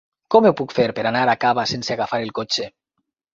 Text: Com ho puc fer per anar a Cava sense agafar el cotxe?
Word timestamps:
Com 0.35 0.45
ho 0.49 0.53
puc 0.61 0.71
fer 0.77 0.85
per 0.99 1.03
anar 1.09 1.21
a 1.33 1.35
Cava 1.43 1.67
sense 1.73 1.93
agafar 1.97 2.21
el 2.25 2.33
cotxe? 2.41 2.67